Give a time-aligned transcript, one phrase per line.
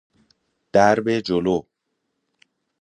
[0.73, 1.65] درب جلو